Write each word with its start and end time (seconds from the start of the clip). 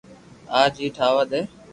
آج 0.59 0.73
ھي 0.81 0.87
ٺاوا 0.95 1.23
ھي 1.33 1.41